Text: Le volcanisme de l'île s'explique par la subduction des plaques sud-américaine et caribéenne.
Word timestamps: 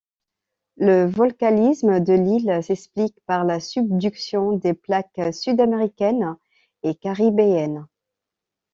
Le 0.77 1.05
volcanisme 1.05 1.99
de 1.99 2.13
l'île 2.13 2.63
s'explique 2.63 3.15
par 3.27 3.43
la 3.43 3.59
subduction 3.59 4.53
des 4.53 4.73
plaques 4.73 5.21
sud-américaine 5.31 6.37
et 6.81 6.95
caribéenne. 6.95 7.85